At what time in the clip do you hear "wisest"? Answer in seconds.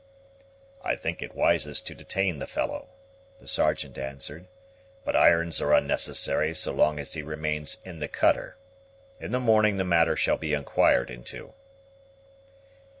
1.35-1.85